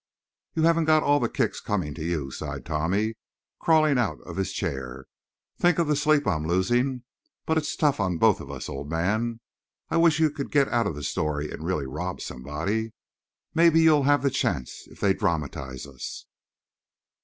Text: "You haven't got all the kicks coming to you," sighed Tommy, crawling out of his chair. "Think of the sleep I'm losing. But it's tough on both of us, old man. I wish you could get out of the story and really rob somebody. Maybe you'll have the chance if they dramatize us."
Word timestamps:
"You 0.55 0.63
haven't 0.63 0.85
got 0.85 1.03
all 1.03 1.19
the 1.19 1.29
kicks 1.29 1.59
coming 1.61 1.93
to 1.93 2.03
you," 2.03 2.31
sighed 2.31 2.65
Tommy, 2.65 3.13
crawling 3.59 3.99
out 3.99 4.19
of 4.21 4.35
his 4.37 4.51
chair. 4.51 5.05
"Think 5.59 5.77
of 5.77 5.85
the 5.85 5.95
sleep 5.95 6.25
I'm 6.25 6.47
losing. 6.47 7.03
But 7.45 7.59
it's 7.59 7.75
tough 7.75 7.99
on 7.99 8.17
both 8.17 8.41
of 8.41 8.49
us, 8.49 8.67
old 8.67 8.89
man. 8.89 9.41
I 9.91 9.97
wish 9.97 10.19
you 10.19 10.31
could 10.31 10.49
get 10.49 10.67
out 10.69 10.87
of 10.87 10.95
the 10.95 11.03
story 11.03 11.51
and 11.51 11.63
really 11.67 11.85
rob 11.85 12.19
somebody. 12.19 12.93
Maybe 13.53 13.81
you'll 13.81 14.05
have 14.09 14.23
the 14.23 14.31
chance 14.31 14.87
if 14.87 14.99
they 14.99 15.13
dramatize 15.13 15.85
us." 15.85 16.25